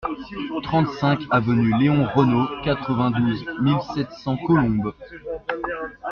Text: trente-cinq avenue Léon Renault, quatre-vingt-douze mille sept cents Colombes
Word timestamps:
trente-cinq 0.63 1.27
avenue 1.29 1.73
Léon 1.79 2.05
Renault, 2.15 2.47
quatre-vingt-douze 2.63 3.45
mille 3.61 3.77
sept 3.93 4.11
cents 4.13 4.35
Colombes 4.47 4.95